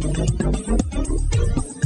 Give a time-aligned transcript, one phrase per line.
[0.00, 1.77] フフフフ。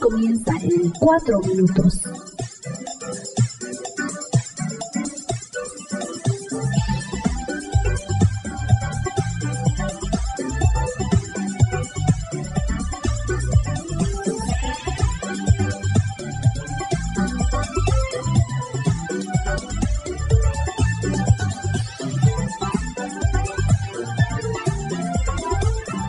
[0.00, 2.00] Comienzan en 4 minutos.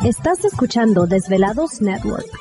[0.05, 2.39] Estás escuchando Desvelados Network.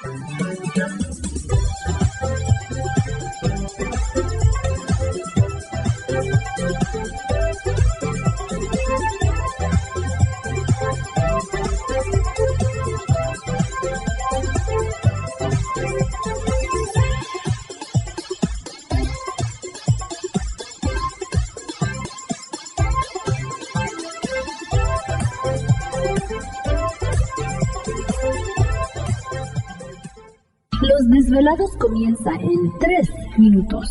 [31.28, 33.90] Desvelados comienzan en 3 minutos.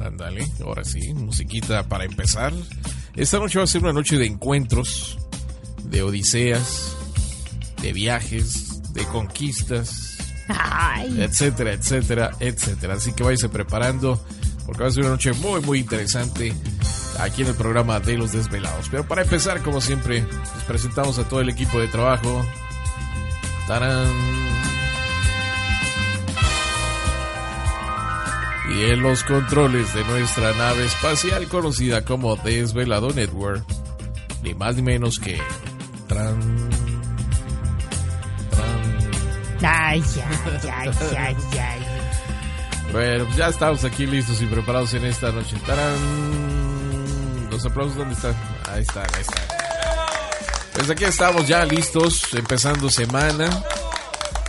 [0.00, 2.52] Ándale, ahora sí, musiquita para empezar.
[3.14, 5.18] Esta noche va a ser una noche de encuentros,
[5.84, 6.96] de odiseas,
[7.82, 10.18] de viajes, de conquistas,
[10.48, 11.20] Ay.
[11.20, 12.94] etcétera, etcétera, etcétera.
[12.94, 14.22] Así que váyase preparando
[14.66, 16.54] porque va a ser una noche muy, muy interesante
[17.18, 18.88] aquí en el programa de los desvelados.
[18.90, 22.44] Pero para empezar, como siempre, les presentamos a todo el equipo de trabajo.
[23.66, 24.39] ¡Tarán!
[28.70, 33.64] Y en los controles de nuestra nave espacial conocida como Desvelado Network,
[34.42, 35.38] ni más ni menos que
[36.06, 36.70] Tran.
[38.50, 39.62] Tran.
[39.62, 40.02] Ay,
[40.72, 41.80] ay, ay, ay.
[42.92, 45.56] Bueno, ya estamos aquí listos y preparados en esta noche.
[45.66, 47.48] ¡Tarán!
[47.50, 48.34] Los aplausos, ¿dónde están?
[48.72, 49.44] Ahí están, ahí están.
[50.74, 53.48] Pues aquí estamos ya listos, empezando semana.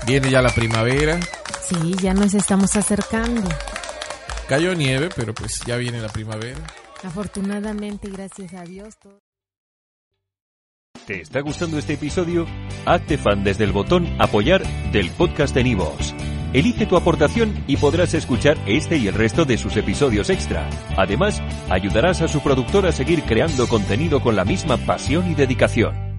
[0.05, 1.19] Viene ya la primavera.
[1.67, 3.49] Sí, ya nos estamos acercando.
[4.51, 6.59] Cayó nieve, pero pues ya viene la primavera.
[7.05, 8.97] Afortunadamente, gracias a Dios.
[9.01, 9.17] todo-
[11.07, 12.45] ¿Te está gustando este episodio?
[12.85, 14.61] Hazte fan desde el botón Apoyar
[14.91, 16.13] del podcast de Nivos.
[16.51, 20.69] Elige tu aportación y podrás escuchar este y el resto de sus episodios extra.
[20.97, 26.10] Además, ayudarás a su productor a seguir creando contenido con la misma pasión y dedicación.